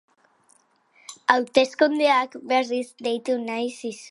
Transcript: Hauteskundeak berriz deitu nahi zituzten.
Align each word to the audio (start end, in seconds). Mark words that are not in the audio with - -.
Hauteskundeak 1.35 2.39
berriz 2.55 2.85
deitu 3.09 3.41
nahi 3.47 3.67
zituzten. 3.69 3.99